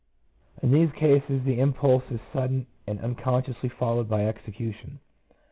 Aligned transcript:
In 0.63 0.71
these 0.71 0.91
cases 0.93 1.43
the 1.43 1.59
impulse 1.59 2.03
is 2.09 2.19
sudden, 2.33 2.65
and 2.87 2.97
uncon 3.01 3.45
sciously 3.45 3.69
followed 3.69 4.09
by 4.09 4.25
execution. 4.25 4.99